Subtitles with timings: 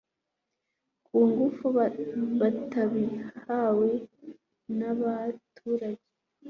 [1.05, 1.65] ku ngufu
[2.43, 3.89] batabihawe
[4.77, 6.05] n'abaturage